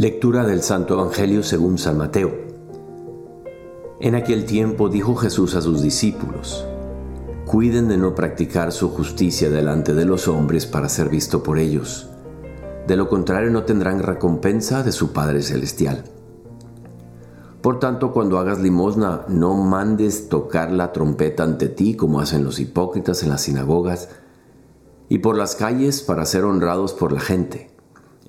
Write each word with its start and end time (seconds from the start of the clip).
Lectura 0.00 0.46
del 0.46 0.62
Santo 0.62 0.94
Evangelio 0.94 1.42
según 1.42 1.76
San 1.76 1.98
Mateo. 1.98 2.32
En 4.00 4.14
aquel 4.14 4.46
tiempo 4.46 4.88
dijo 4.88 5.14
Jesús 5.14 5.54
a 5.56 5.60
sus 5.60 5.82
discípulos, 5.82 6.66
Cuiden 7.44 7.86
de 7.88 7.98
no 7.98 8.14
practicar 8.14 8.72
su 8.72 8.88
justicia 8.88 9.50
delante 9.50 9.92
de 9.92 10.06
los 10.06 10.26
hombres 10.26 10.64
para 10.64 10.88
ser 10.88 11.10
visto 11.10 11.42
por 11.42 11.58
ellos. 11.58 12.08
De 12.86 12.96
lo 12.96 13.10
contrario 13.10 13.50
no 13.50 13.64
tendrán 13.64 14.02
recompensa 14.02 14.82
de 14.82 14.90
su 14.92 15.12
Padre 15.12 15.42
Celestial. 15.42 16.04
Por 17.60 17.78
tanto, 17.78 18.14
cuando 18.14 18.38
hagas 18.38 18.58
limosna, 18.58 19.26
no 19.28 19.52
mandes 19.52 20.30
tocar 20.30 20.72
la 20.72 20.92
trompeta 20.92 21.42
ante 21.42 21.68
ti 21.68 21.94
como 21.94 22.20
hacen 22.20 22.42
los 22.42 22.58
hipócritas 22.58 23.22
en 23.22 23.28
las 23.28 23.42
sinagogas 23.42 24.08
y 25.10 25.18
por 25.18 25.36
las 25.36 25.56
calles 25.56 26.00
para 26.00 26.24
ser 26.24 26.44
honrados 26.44 26.94
por 26.94 27.12
la 27.12 27.20
gente. 27.20 27.70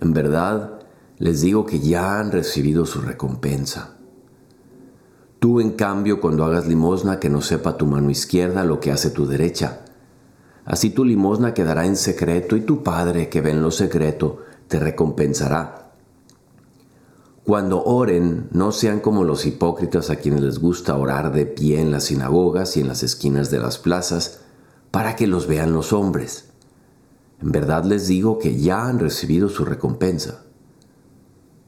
En 0.02 0.12
verdad, 0.12 0.81
les 1.22 1.42
digo 1.42 1.68
que 1.68 1.80
ya 1.80 2.20
han 2.20 2.32
recibido 2.32 2.84
su 2.88 3.00
recompensa. 3.00 3.96
Tú, 5.38 5.60
en 5.60 5.74
cambio, 5.74 6.20
cuando 6.20 6.44
hagas 6.44 6.66
limosna, 6.66 7.20
que 7.20 7.30
no 7.30 7.42
sepa 7.42 7.78
tu 7.78 7.86
mano 7.86 8.10
izquierda 8.10 8.64
lo 8.64 8.80
que 8.80 8.92
hace 8.92 9.12
tu 9.12 9.28
derecha. 9.28 9.86
Así 10.66 10.90
tu 10.90 11.06
limosna 11.06 11.54
quedará 11.54 11.86
en 11.86 11.96
secreto 11.96 12.56
y 12.56 12.62
tu 12.62 12.82
Padre 12.82 13.30
que 13.30 13.40
ve 13.40 13.52
en 13.52 13.62
lo 13.62 13.70
secreto 13.70 14.40
te 14.68 14.80
recompensará. 14.80 15.92
Cuando 17.44 17.84
oren, 17.84 18.48
no 18.52 18.72
sean 18.72 19.00
como 19.00 19.24
los 19.24 19.46
hipócritas 19.46 20.10
a 20.10 20.16
quienes 20.16 20.42
les 20.42 20.58
gusta 20.58 20.98
orar 20.98 21.32
de 21.32 21.46
pie 21.46 21.82
en 21.82 21.92
las 21.92 22.06
sinagogas 22.06 22.78
y 22.78 22.82
en 22.82 22.88
las 22.88 23.04
esquinas 23.04 23.52
de 23.52 23.60
las 23.60 23.78
plazas, 23.78 24.40
para 24.90 25.16
que 25.16 25.28
los 25.28 25.46
vean 25.46 25.72
los 25.72 25.94
hombres. 25.94 26.50
En 27.44 27.52
verdad 27.52 27.86
les 27.86 28.08
digo 28.08 28.40
que 28.40 28.60
ya 28.60 28.88
han 28.88 28.98
recibido 28.98 29.50
su 29.50 29.66
recompensa. 29.66 30.46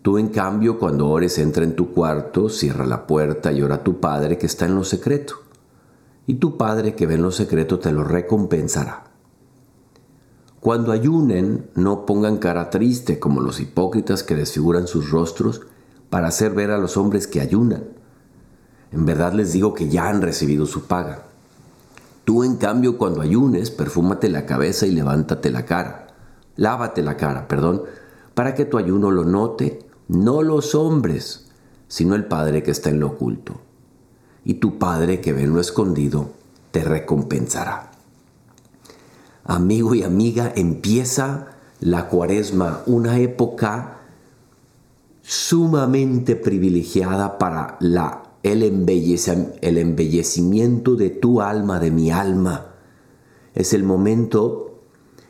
Tú 0.03 0.17
en 0.17 0.27
cambio 0.27 0.79
cuando 0.79 1.07
ores 1.07 1.39
entra 1.39 1.63
en 1.63 1.77
tu 1.77 1.93
cuarto, 1.93 2.49
cierra 2.49 2.85
la 2.85 3.07
puerta 3.07 3.53
y 3.53 3.61
ora 3.61 3.75
a 3.75 3.83
tu 3.83 4.01
Padre 4.01 4.37
que 4.37 4.45
está 4.45 4.65
en 4.65 4.75
lo 4.75 4.83
secreto. 4.83 5.35
Y 6.27 6.35
tu 6.35 6.57
Padre 6.57 6.93
que 6.93 7.07
ve 7.07 7.13
en 7.13 7.21
lo 7.21 7.31
secreto 7.31 7.79
te 7.79 7.93
lo 7.93 8.03
recompensará. 8.03 9.05
Cuando 10.59 10.91
ayunen, 10.91 11.69
no 11.75 12.05
pongan 12.05 12.37
cara 12.37 12.69
triste 12.69 13.17
como 13.17 13.39
los 13.39 13.61
hipócritas 13.61 14.23
que 14.23 14.35
desfiguran 14.35 14.87
sus 14.87 15.09
rostros 15.09 15.61
para 16.09 16.27
hacer 16.27 16.53
ver 16.53 16.71
a 16.71 16.77
los 16.77 16.97
hombres 16.97 17.25
que 17.25 17.39
ayunan. 17.39 17.85
En 18.91 19.05
verdad 19.05 19.31
les 19.31 19.53
digo 19.53 19.73
que 19.73 19.87
ya 19.87 20.09
han 20.09 20.21
recibido 20.21 20.65
su 20.65 20.83
paga. 20.83 21.23
Tú 22.25 22.43
en 22.43 22.57
cambio 22.57 22.97
cuando 22.97 23.21
ayunes, 23.21 23.71
perfúmate 23.71 24.27
la 24.27 24.45
cabeza 24.45 24.85
y 24.85 24.91
levántate 24.91 25.49
la 25.49 25.63
cara. 25.63 26.07
Lávate 26.57 27.03
la 27.03 27.15
cara, 27.15 27.47
perdón, 27.47 27.83
para 28.33 28.53
que 28.53 28.65
tu 28.65 28.77
ayuno 28.77 29.09
lo 29.09 29.23
note 29.23 29.92
no 30.07 30.41
los 30.41 30.75
hombres, 30.75 31.47
sino 31.87 32.15
el 32.15 32.25
Padre 32.25 32.63
que 32.63 32.71
está 32.71 32.89
en 32.89 32.99
lo 32.99 33.07
oculto. 33.07 33.61
Y 34.45 34.55
tu 34.55 34.77
Padre 34.77 35.21
que 35.21 35.33
ve 35.33 35.43
en 35.43 35.53
lo 35.53 35.61
escondido, 35.61 36.31
te 36.71 36.83
recompensará. 36.83 37.91
Amigo 39.45 39.93
y 39.93 40.03
amiga, 40.03 40.51
empieza 40.55 41.47
la 41.79 42.07
cuaresma, 42.07 42.81
una 42.85 43.19
época 43.19 43.99
sumamente 45.21 46.35
privilegiada 46.35 47.37
para 47.37 47.77
la, 47.79 48.23
el, 48.43 48.63
el 48.63 49.77
embellecimiento 49.77 50.95
de 50.95 51.09
tu 51.09 51.41
alma, 51.41 51.79
de 51.79 51.91
mi 51.91 52.11
alma. 52.11 52.73
Es 53.53 53.73
el 53.73 53.83
momento 53.83 54.81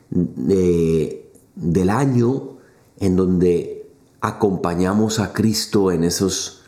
de, 0.09 1.31
del 1.55 1.89
año 1.89 2.57
en 2.99 3.15
donde 3.15 3.72
acompañamos 4.23 5.19
a 5.19 5.33
Cristo 5.33 5.91
en 5.91 6.05
esos 6.05 6.61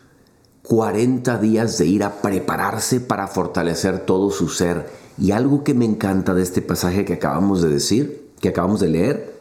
40 0.64 1.38
días 1.38 1.78
de 1.78 1.86
ir 1.86 2.04
a 2.04 2.22
prepararse 2.22 3.00
para 3.00 3.28
fortalecer 3.28 4.00
todo 4.00 4.30
su 4.30 4.50
ser. 4.50 4.92
Y 5.18 5.32
algo 5.32 5.64
que 5.64 5.74
me 5.74 5.86
encanta 5.86 6.34
de 6.34 6.44
este 6.44 6.62
pasaje 6.62 7.06
que 7.06 7.14
acabamos 7.14 7.62
de 7.62 7.70
decir, 7.70 8.30
que 8.42 8.50
acabamos 8.50 8.82
de 8.82 8.90
leer, 8.90 9.40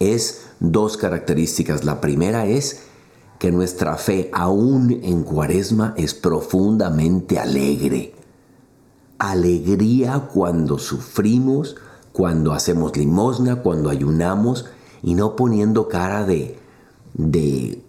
es 0.00 0.46
dos 0.58 0.96
características. 0.96 1.84
La 1.84 2.00
primera 2.00 2.46
es 2.46 2.80
que 3.38 3.52
nuestra 3.52 3.96
fe, 3.98 4.28
aún 4.32 4.90
en 5.04 5.22
cuaresma, 5.22 5.94
es 5.96 6.14
profundamente 6.14 7.38
alegre. 7.38 8.16
Alegría 9.18 10.28
cuando 10.34 10.76
sufrimos, 10.76 11.76
cuando 12.12 12.52
hacemos 12.52 12.96
limosna, 12.96 13.62
cuando 13.62 13.90
ayunamos 13.90 14.66
y 15.04 15.14
no 15.14 15.36
poniendo 15.36 15.86
cara 15.86 16.24
de 16.24 16.61
de, 17.14 17.80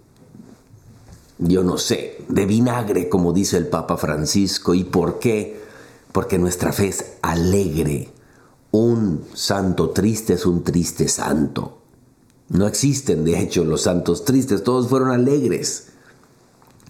yo 1.39 1.63
no 1.63 1.77
sé, 1.77 2.23
de 2.29 2.45
vinagre, 2.45 3.09
como 3.09 3.33
dice 3.33 3.57
el 3.57 3.67
Papa 3.67 3.97
Francisco. 3.97 4.73
¿Y 4.73 4.83
por 4.83 5.19
qué? 5.19 5.61
Porque 6.11 6.37
nuestra 6.37 6.73
fe 6.73 6.87
es 6.87 7.13
alegre. 7.21 8.09
Un 8.71 9.25
santo 9.33 9.91
triste 9.91 10.33
es 10.33 10.45
un 10.45 10.63
triste 10.63 11.07
santo. 11.07 11.79
No 12.49 12.67
existen, 12.67 13.23
de 13.23 13.39
hecho, 13.39 13.63
los 13.63 13.83
santos 13.83 14.25
tristes, 14.25 14.63
todos 14.63 14.89
fueron 14.89 15.11
alegres. 15.11 15.87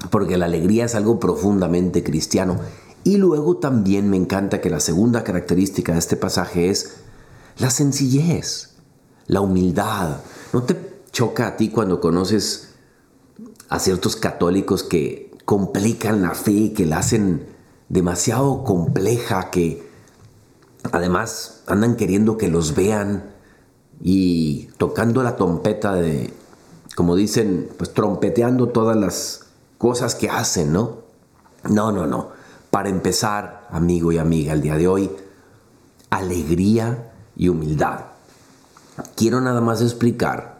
Porque 0.09 0.37
la 0.37 0.45
alegría 0.45 0.85
es 0.85 0.95
algo 0.95 1.19
profundamente 1.19 2.03
cristiano. 2.03 2.59
Y 3.03 3.17
luego 3.17 3.57
también 3.57 4.09
me 4.09 4.17
encanta 4.17 4.61
que 4.61 4.69
la 4.69 4.79
segunda 4.79 5.23
característica 5.23 5.93
de 5.93 5.99
este 5.99 6.15
pasaje 6.15 6.69
es 6.69 6.95
la 7.57 7.69
sencillez, 7.69 8.75
la 9.27 9.41
humildad. 9.41 10.17
No 10.53 10.63
te 10.63 10.92
choca 11.13 11.47
a 11.47 11.55
ti 11.55 11.69
cuando 11.69 12.01
conoces 12.01 12.73
a 13.69 13.79
ciertos 13.79 14.15
católicos 14.15 14.83
que 14.83 15.31
complican 15.45 16.23
la 16.23 16.31
fe, 16.31 16.73
que 16.73 16.85
la 16.85 16.97
hacen 16.97 17.45
demasiado 17.87 18.63
compleja, 18.63 19.51
que 19.51 19.87
además 20.91 21.61
andan 21.67 21.95
queriendo 21.95 22.37
que 22.37 22.49
los 22.49 22.75
vean 22.75 23.31
y 24.01 24.69
tocando 24.77 25.21
la 25.21 25.35
trompeta 25.35 25.93
de, 25.93 26.33
como 26.95 27.15
dicen, 27.15 27.69
pues 27.77 27.93
trompeteando 27.93 28.69
todas 28.69 28.97
las 28.97 29.45
cosas 29.77 30.15
que 30.15 30.29
hacen, 30.29 30.73
¿no? 30.73 31.03
No, 31.69 31.91
no, 31.91 32.07
no. 32.07 32.29
Para 32.71 32.89
empezar, 32.89 33.67
amigo 33.69 34.11
y 34.11 34.17
amiga, 34.17 34.53
el 34.53 34.61
día 34.61 34.77
de 34.77 34.87
hoy, 34.87 35.11
alegría 36.09 37.11
y 37.35 37.49
humildad. 37.49 37.99
Quiero 39.15 39.41
nada 39.41 39.61
más 39.61 39.81
explicar 39.81 40.52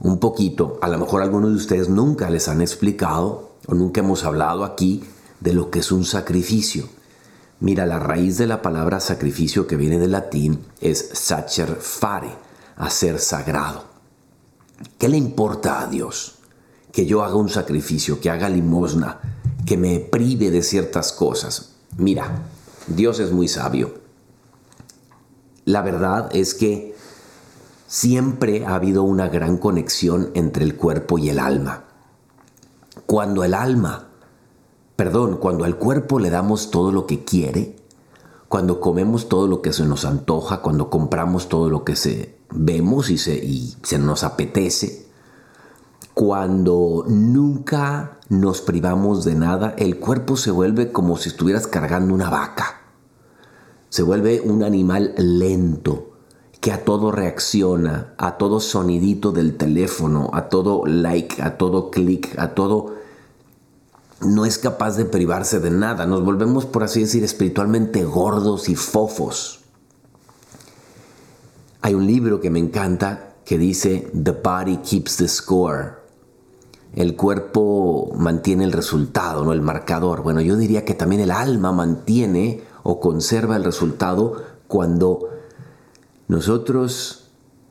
un 0.00 0.18
poquito, 0.18 0.78
a 0.82 0.88
lo 0.88 0.98
mejor 0.98 1.22
algunos 1.22 1.50
de 1.50 1.56
ustedes 1.56 1.88
nunca 1.88 2.30
les 2.30 2.48
han 2.48 2.60
explicado 2.60 3.52
o 3.66 3.74
nunca 3.74 4.00
hemos 4.00 4.24
hablado 4.24 4.64
aquí 4.64 5.02
de 5.40 5.52
lo 5.52 5.70
que 5.70 5.80
es 5.80 5.92
un 5.92 6.04
sacrificio. 6.04 6.88
Mira, 7.60 7.86
la 7.86 7.98
raíz 7.98 8.36
de 8.38 8.46
la 8.46 8.62
palabra 8.62 9.00
sacrificio 9.00 9.66
que 9.66 9.76
viene 9.76 9.98
del 9.98 10.12
latín 10.12 10.60
es 10.80 11.10
sacer 11.12 11.76
fare, 11.80 12.30
hacer 12.76 13.18
sagrado. 13.20 13.84
¿Qué 14.98 15.08
le 15.08 15.16
importa 15.16 15.80
a 15.80 15.86
Dios? 15.86 16.36
Que 16.92 17.06
yo 17.06 17.22
haga 17.22 17.36
un 17.36 17.48
sacrificio, 17.48 18.20
que 18.20 18.30
haga 18.30 18.48
limosna, 18.48 19.20
que 19.64 19.76
me 19.76 20.00
prive 20.00 20.50
de 20.50 20.62
ciertas 20.62 21.12
cosas. 21.12 21.76
Mira, 21.96 22.42
Dios 22.86 23.20
es 23.20 23.32
muy 23.32 23.48
sabio. 23.48 23.94
La 25.64 25.80
verdad 25.80 26.28
es 26.34 26.54
que 26.54 26.93
siempre 27.94 28.66
ha 28.66 28.74
habido 28.74 29.04
una 29.04 29.28
gran 29.28 29.56
conexión 29.56 30.32
entre 30.34 30.64
el 30.64 30.74
cuerpo 30.74 31.16
y 31.16 31.28
el 31.28 31.38
alma. 31.38 31.84
Cuando 33.06 33.44
el 33.44 33.54
alma, 33.54 34.08
perdón, 34.96 35.36
cuando 35.36 35.64
al 35.64 35.76
cuerpo 35.78 36.18
le 36.18 36.28
damos 36.28 36.72
todo 36.72 36.90
lo 36.90 37.06
que 37.06 37.24
quiere, 37.24 37.76
cuando 38.48 38.80
comemos 38.80 39.28
todo 39.28 39.46
lo 39.46 39.62
que 39.62 39.72
se 39.72 39.84
nos 39.84 40.04
antoja, 40.04 40.60
cuando 40.60 40.90
compramos 40.90 41.48
todo 41.48 41.70
lo 41.70 41.84
que 41.84 41.94
se 41.94 42.36
vemos 42.50 43.10
y 43.10 43.16
se, 43.16 43.36
y 43.36 43.76
se 43.84 44.00
nos 44.00 44.24
apetece, 44.24 45.06
cuando 46.14 47.04
nunca 47.06 48.18
nos 48.28 48.60
privamos 48.60 49.24
de 49.24 49.36
nada, 49.36 49.72
el 49.78 50.00
cuerpo 50.00 50.36
se 50.36 50.50
vuelve 50.50 50.90
como 50.90 51.16
si 51.16 51.28
estuvieras 51.28 51.68
cargando 51.68 52.12
una 52.12 52.28
vaca. 52.28 52.80
Se 53.88 54.02
vuelve 54.02 54.40
un 54.40 54.64
animal 54.64 55.14
lento, 55.16 56.13
que 56.64 56.72
a 56.72 56.82
todo 56.82 57.12
reacciona, 57.12 58.14
a 58.16 58.38
todo 58.38 58.58
sonidito 58.58 59.32
del 59.32 59.58
teléfono, 59.58 60.30
a 60.32 60.48
todo 60.48 60.86
like, 60.86 61.42
a 61.42 61.58
todo 61.58 61.90
clic, 61.90 62.38
a 62.38 62.54
todo... 62.54 62.94
No 64.22 64.46
es 64.46 64.56
capaz 64.56 64.96
de 64.96 65.04
privarse 65.04 65.60
de 65.60 65.70
nada. 65.70 66.06
Nos 66.06 66.24
volvemos, 66.24 66.64
por 66.64 66.82
así 66.82 67.00
decir, 67.00 67.22
espiritualmente 67.22 68.02
gordos 68.04 68.70
y 68.70 68.76
fofos. 68.76 69.60
Hay 71.82 71.92
un 71.92 72.06
libro 72.06 72.40
que 72.40 72.48
me 72.48 72.60
encanta 72.60 73.34
que 73.44 73.58
dice 73.58 74.10
The 74.14 74.30
body 74.30 74.78
keeps 74.78 75.18
the 75.18 75.28
score. 75.28 76.00
El 76.94 77.14
cuerpo 77.14 78.10
mantiene 78.16 78.64
el 78.64 78.72
resultado, 78.72 79.44
no 79.44 79.52
el 79.52 79.60
marcador. 79.60 80.22
Bueno, 80.22 80.40
yo 80.40 80.56
diría 80.56 80.86
que 80.86 80.94
también 80.94 81.20
el 81.20 81.30
alma 81.30 81.72
mantiene 81.72 82.62
o 82.82 83.00
conserva 83.00 83.56
el 83.56 83.64
resultado 83.64 84.42
cuando 84.66 85.33
nosotros, 86.28 87.28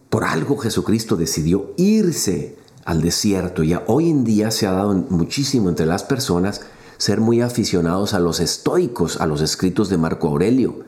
por 0.09 0.23
algo 0.23 0.57
Jesucristo 0.57 1.15
decidió 1.15 1.73
irse 1.77 2.57
al 2.85 3.01
desierto. 3.01 3.63
Ya 3.63 3.83
hoy 3.88 4.09
en 4.09 4.23
día 4.23 4.51
se 4.51 4.67
ha 4.67 4.71
dado 4.71 4.94
muchísimo 4.94 5.69
entre 5.69 5.85
las 5.85 6.03
personas 6.03 6.61
ser 6.97 7.19
muy 7.19 7.41
aficionados 7.41 8.13
a 8.13 8.19
los 8.19 8.39
estoicos, 8.39 9.19
a 9.19 9.25
los 9.25 9.41
escritos 9.41 9.89
de 9.89 9.97
Marco 9.97 10.27
Aurelio. 10.27 10.83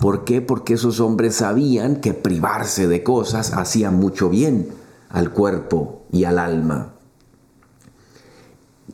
¿Por 0.00 0.24
qué? 0.24 0.40
Porque 0.40 0.74
esos 0.74 1.00
hombres 1.00 1.36
sabían 1.36 1.96
que 1.96 2.14
privarse 2.14 2.88
de 2.88 3.02
cosas 3.02 3.52
hacía 3.52 3.90
mucho 3.90 4.28
bien 4.28 4.70
al 5.10 5.30
cuerpo 5.30 6.02
y 6.10 6.24
al 6.24 6.38
alma. 6.38 6.94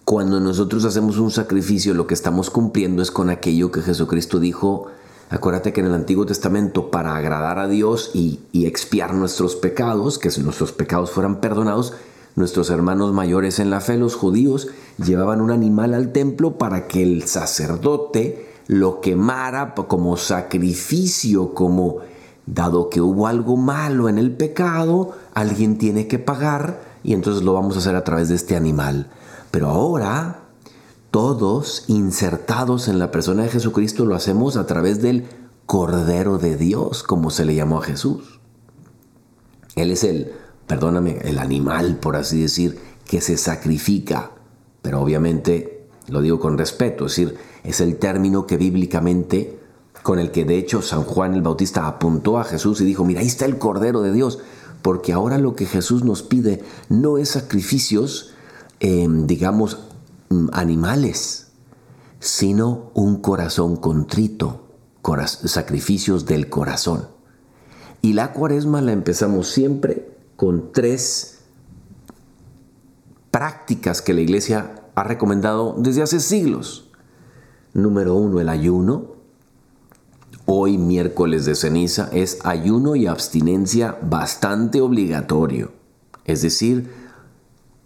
Cuando 0.05 0.41
nosotros 0.41 0.85
hacemos 0.85 1.19
un 1.19 1.31
sacrificio, 1.31 1.95
lo 1.95 2.07
que 2.07 2.15
estamos 2.15 2.51
cumpliendo 2.51 3.03
es 3.03 3.11
con 3.11 3.31
aquello 3.31 3.71
que 3.71 3.83
Jesucristo 3.83 4.41
dijo. 4.41 4.89
Acuérdate 5.31 5.73
que 5.73 5.81
en 5.81 5.87
el 5.87 5.95
Antiguo 5.95 6.25
Testamento, 6.25 6.91
para 6.91 7.15
agradar 7.15 7.59
a 7.59 7.69
Dios 7.69 8.11
y, 8.15 8.41
expiar 8.53 9.15
nuestros 9.15 9.57
pecados, 9.57 10.19
que 10.19 10.31
si 10.31 10.43
nuestros 10.43 10.73
pecados 10.73 11.11
fueran 11.11 11.41
perdonados, 11.41 11.93
nuestros 12.35 12.71
hermanos 12.71 13.13
mayores 13.13 13.59
en 13.59 13.71
la 13.71 13.81
fe, 13.81 13.99
los 13.99 14.15
judíos, 14.15 14.69
llevaban 15.05 15.41
un 15.41 15.51
animal 15.51 15.93
al 15.93 16.13
templo 16.13 16.57
para 16.57 16.87
que 16.87 17.03
el 17.03 17.25
sacerdote 17.25 18.47
lo 18.69 19.01
quemara 19.01 19.75
como 19.75 20.17
sacrificio, 20.17 21.55
como 21.55 21.99
dado 22.47 22.89
que 22.89 23.01
hubo 23.01 23.27
algo 23.27 23.57
malo 23.57 24.09
en 24.09 24.19
el 24.19 24.33
pecado, 24.33 25.13
alguien 25.35 25.79
tiene 25.79 26.07
que 26.07 26.19
pagar 26.19 26.81
y 27.03 27.13
entonces 27.13 27.43
lo 27.43 27.53
vamos 27.53 27.77
a 27.77 27.81
hacer 27.81 27.95
a 27.97 28.05
través 28.05 28.29
de 28.29 28.35
este 28.35 28.57
animal. 28.57 29.11
Pero 29.51 29.69
ahora, 29.69 30.48
todos 31.11 31.85
insertados 31.89 32.89
en 32.89 32.99
la 32.99 33.11
persona 33.11 33.43
de 33.43 33.49
Jesucristo 33.49 34.05
lo 34.05 34.15
hacemos 34.15 34.57
a 34.57 34.67
través 34.67 35.01
del 35.01 35.27
Cordero 35.67 36.39
de 36.39 36.57
Dios, 36.57 37.03
como 37.03 37.31
se 37.31 37.45
le 37.45 37.55
llamó 37.55 37.79
a 37.79 37.85
Jesús. 37.85 38.41
Él 39.75 39.91
es 39.91 40.05
el, 40.05 40.33
perdóname, 40.67 41.19
el 41.23 41.39
animal, 41.39 41.97
por 41.97 42.17
así 42.17 42.41
decir, 42.41 42.79
que 43.07 43.21
se 43.21 43.37
sacrifica. 43.37 44.33
Pero 44.83 45.01
obviamente 45.01 45.87
lo 46.09 46.21
digo 46.21 46.41
con 46.41 46.59
respeto, 46.59 47.07
es 47.07 47.13
decir, 47.17 47.37
es 47.65 47.81
el 47.81 47.97
término 47.97 48.47
que 48.47 48.57
bíblicamente, 48.57 49.59
con 50.03 50.19
el 50.19 50.31
que 50.31 50.45
de 50.45 50.57
hecho 50.57 50.81
San 50.83 51.05
Juan 51.05 51.35
el 51.35 51.43
Bautista 51.43 51.87
apuntó 51.87 52.39
a 52.39 52.45
Jesús 52.45 52.81
y 52.81 52.85
dijo, 52.85 53.05
mira, 53.05 53.21
ahí 53.21 53.27
está 53.27 53.45
el 53.45 53.59
Cordero 53.59 54.01
de 54.01 54.13
Dios, 54.13 54.39
porque 54.83 55.13
ahora 55.13 55.39
lo 55.39 55.55
que 55.55 55.67
Jesús 55.67 56.05
nos 56.05 56.23
pide 56.23 56.63
no 56.89 57.19
es 57.19 57.31
sacrificios, 57.31 58.33
Em, 58.81 59.27
digamos, 59.27 59.79
animales, 60.53 61.53
sino 62.21 62.91
un 62.95 63.21
corazón 63.21 63.77
contrito, 63.77 64.69
sacrificios 65.25 66.27
del 66.27 66.49
corazón. 66.49 67.09
Y 68.03 68.13
la 68.13 68.33
cuaresma 68.33 68.81
la 68.81 68.93
empezamos 68.93 69.49
siempre 69.49 70.17
con 70.37 70.73
tres 70.73 71.41
prácticas 73.31 74.03
que 74.03 74.15
la 74.15 74.21
iglesia 74.21 74.85
ha 74.95 75.05
recomendado 75.05 75.75
desde 75.79 76.03
hace 76.03 76.21
siglos. 76.21 76.91
Número 77.73 78.15
uno, 78.15 78.41
el 78.41 78.49
ayuno. 78.49 79.17
Hoy, 80.47 80.79
miércoles 80.79 81.45
de 81.45 81.55
ceniza, 81.55 82.09
es 82.13 82.39
ayuno 82.45 82.97
y 82.97 83.07
abstinencia 83.07 83.99
bastante 84.03 84.81
obligatorio. 84.81 85.73
Es 86.25 86.43
decir, 86.43 86.91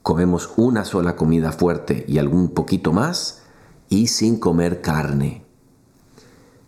comemos 0.03 0.51
una 0.57 0.85
sola 0.85 1.17
comida 1.17 1.53
fuerte 1.53 2.05
y 2.09 2.19
algún 2.19 2.51
poquito 2.51 2.93
más 2.93 3.43
y 3.89 4.09
sin 4.09 4.39
comer 4.39 4.81
carne. 4.81 5.45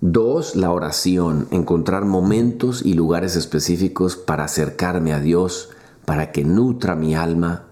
Dos, 0.01 0.55
la 0.55 0.71
oración, 0.71 1.49
encontrar 1.51 2.05
momentos 2.05 2.85
y 2.85 2.93
lugares 2.93 3.37
específicos 3.37 4.17
para 4.17 4.45
acercarme 4.45 5.15
a 5.15 5.21
Dios, 5.21 5.71
para 6.05 6.31
que 6.31 6.45
nutra 6.45 6.95
mi 6.95 7.15
alma 7.15 7.67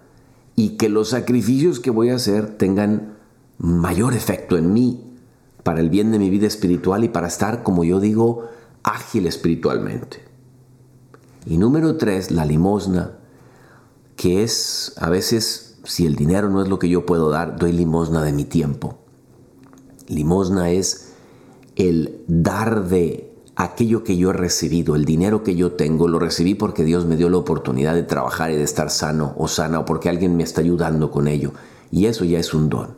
y 0.56 0.70
que 0.78 0.88
los 0.88 1.10
sacrificios 1.10 1.78
que 1.78 1.90
voy 1.90 2.10
a 2.10 2.16
hacer 2.16 2.56
tengan 2.56 3.18
mayor 3.58 4.14
efecto 4.14 4.56
en 4.56 4.72
mí, 4.72 5.12
para 5.62 5.80
el 5.80 5.90
bien 5.90 6.10
de 6.10 6.18
mi 6.18 6.30
vida 6.30 6.46
espiritual 6.46 7.04
y 7.04 7.08
para 7.08 7.28
estar, 7.28 7.62
como 7.62 7.84
yo 7.84 8.00
digo, 8.00 8.48
ágil 8.82 9.26
espiritualmente. 9.26 10.24
Y 11.46 11.58
número 11.58 11.96
tres, 11.96 12.30
la 12.30 12.44
limosna, 12.44 13.18
que 14.22 14.44
es 14.44 14.92
a 14.98 15.10
veces, 15.10 15.78
si 15.82 16.06
el 16.06 16.14
dinero 16.14 16.48
no 16.48 16.62
es 16.62 16.69
lo 16.69 16.78
que 16.78 16.88
yo 16.88 17.04
puedo 17.04 17.28
dar, 17.28 17.58
doy 17.58 17.72
limosna 17.72 18.22
de 18.22 18.32
mi 18.32 18.44
tiempo. 18.44 19.00
Limosna 20.06 20.70
es 20.70 21.14
el 21.74 22.22
dar 22.28 22.86
de 22.86 23.34
aquello 23.56 24.04
que 24.04 24.16
yo 24.16 24.30
he 24.30 24.32
recibido, 24.32 24.94
el 24.94 25.04
dinero 25.04 25.42
que 25.42 25.56
yo 25.56 25.72
tengo, 25.72 26.06
lo 26.06 26.20
recibí 26.20 26.54
porque 26.54 26.84
Dios 26.84 27.04
me 27.04 27.16
dio 27.16 27.28
la 27.30 27.38
oportunidad 27.38 27.96
de 27.96 28.04
trabajar 28.04 28.52
y 28.52 28.56
de 28.56 28.62
estar 28.62 28.90
sano 28.90 29.34
o 29.36 29.48
sana 29.48 29.80
o 29.80 29.84
porque 29.84 30.08
alguien 30.08 30.36
me 30.36 30.44
está 30.44 30.60
ayudando 30.60 31.10
con 31.10 31.26
ello. 31.26 31.52
Y 31.90 32.06
eso 32.06 32.24
ya 32.24 32.38
es 32.38 32.54
un 32.54 32.69
don. 32.69 32.94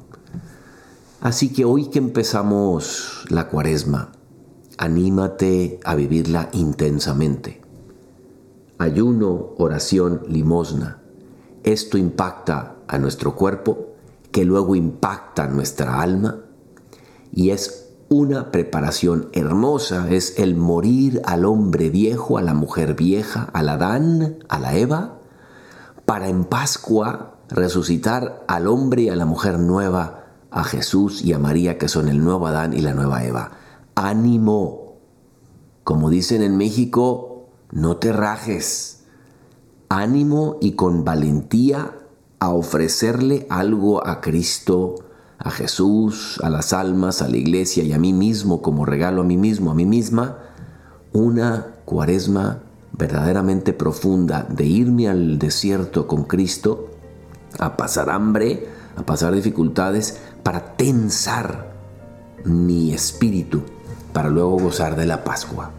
Así 1.22 1.54
que 1.54 1.64
hoy 1.64 1.86
que 1.86 2.00
empezamos 2.00 3.24
la 3.30 3.48
cuaresma, 3.48 4.12
anímate 4.76 5.80
a 5.84 5.94
vivirla 5.94 6.50
intensamente. 6.52 7.62
Ayuno, 8.76 9.54
oración, 9.56 10.20
limosna. 10.28 11.00
Esto 11.64 11.96
impacta 11.96 12.76
a 12.86 12.98
nuestro 12.98 13.34
cuerpo, 13.34 13.94
que 14.30 14.44
luego 14.44 14.76
impacta 14.76 15.46
nuestra 15.46 16.02
alma 16.02 16.40
y 17.32 17.50
es 17.50 17.88
una 18.10 18.52
preparación 18.52 19.30
hermosa, 19.32 20.10
es 20.10 20.38
el 20.38 20.56
morir 20.56 21.22
al 21.24 21.46
hombre 21.46 21.88
viejo, 21.88 22.36
a 22.36 22.42
la 22.42 22.52
mujer 22.52 22.94
vieja, 22.94 23.48
al 23.54 23.70
Adán, 23.70 24.36
a 24.48 24.58
la 24.58 24.76
Eva, 24.76 25.18
para 26.04 26.28
en 26.28 26.44
Pascua 26.44 27.38
resucitar 27.48 28.44
al 28.46 28.68
hombre 28.68 29.02
y 29.02 29.08
a 29.08 29.16
la 29.16 29.24
mujer 29.24 29.58
nueva, 29.58 30.26
a 30.50 30.64
Jesús 30.64 31.24
y 31.24 31.32
a 31.32 31.38
María, 31.38 31.78
que 31.78 31.88
son 31.88 32.08
el 32.08 32.22
nuevo 32.22 32.46
Adán 32.46 32.74
y 32.74 32.80
la 32.80 32.92
nueva 32.92 33.24
Eva. 33.24 33.52
Ánimo. 33.94 34.98
Como 35.82 36.10
dicen 36.10 36.42
en 36.42 36.56
México, 36.56 37.48
no 37.72 37.96
te 37.96 38.12
rajes 38.12 39.03
ánimo 39.88 40.58
y 40.60 40.72
con 40.72 41.04
valentía 41.04 41.92
a 42.38 42.50
ofrecerle 42.50 43.46
algo 43.48 44.06
a 44.06 44.20
Cristo, 44.20 44.96
a 45.38 45.50
Jesús, 45.50 46.40
a 46.42 46.50
las 46.50 46.72
almas, 46.72 47.22
a 47.22 47.28
la 47.28 47.36
iglesia 47.36 47.84
y 47.84 47.92
a 47.92 47.98
mí 47.98 48.12
mismo 48.12 48.62
como 48.62 48.84
regalo 48.84 49.22
a 49.22 49.24
mí 49.24 49.36
mismo, 49.36 49.70
a 49.70 49.74
mí 49.74 49.86
misma, 49.86 50.38
una 51.12 51.76
cuaresma 51.84 52.62
verdaderamente 52.92 53.72
profunda 53.72 54.46
de 54.48 54.64
irme 54.64 55.08
al 55.08 55.38
desierto 55.38 56.06
con 56.06 56.24
Cristo, 56.24 56.90
a 57.58 57.76
pasar 57.76 58.10
hambre, 58.10 58.68
a 58.96 59.02
pasar 59.02 59.34
dificultades, 59.34 60.20
para 60.42 60.76
tensar 60.76 61.72
mi 62.44 62.92
espíritu, 62.92 63.62
para 64.12 64.28
luego 64.28 64.58
gozar 64.58 64.96
de 64.96 65.06
la 65.06 65.24
Pascua. 65.24 65.70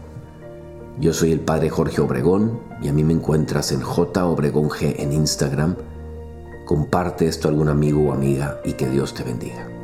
Yo 0.98 1.12
soy 1.12 1.30
el 1.32 1.40
padre 1.40 1.68
Jorge 1.68 2.00
Obregón 2.00 2.58
y 2.80 2.88
a 2.88 2.92
mí 2.92 3.04
me 3.04 3.12
encuentras 3.12 3.70
en 3.70 3.82
J 3.82 4.24
Obregón 4.24 4.70
G 4.70 4.94
en 4.98 5.12
Instagram. 5.12 5.76
Comparte 6.64 7.26
esto 7.26 7.48
a 7.48 7.50
algún 7.50 7.68
amigo 7.68 8.08
o 8.08 8.12
amiga 8.12 8.60
y 8.64 8.72
que 8.72 8.88
Dios 8.88 9.12
te 9.12 9.22
bendiga. 9.22 9.75